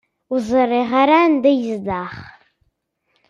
[0.31, 0.89] Ur ẓriɣ
[1.21, 2.11] anda ay yezdeɣ.